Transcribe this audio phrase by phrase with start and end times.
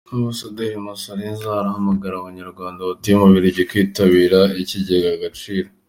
[0.15, 5.69] Ambasaderi Masozera arahamagarira abanyarwanda batuye mu Bubiligi kwitabira Ikijyega Agaciro